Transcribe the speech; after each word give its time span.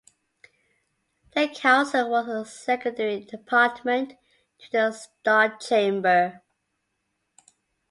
The 1.35 1.47
council 1.49 2.09
was 2.09 2.27
a 2.27 2.43
secondary 2.49 3.23
department 3.23 4.13
to 4.57 4.65
the 4.71 4.91
Star 4.93 5.55
Chamber. 5.59 6.41